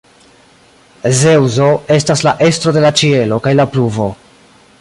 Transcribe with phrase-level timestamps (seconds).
[1.19, 1.67] Zeŭso
[1.97, 4.13] estas la estro de la ĉielo kaj la pluvo.